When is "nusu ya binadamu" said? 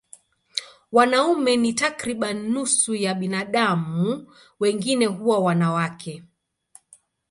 2.51-4.27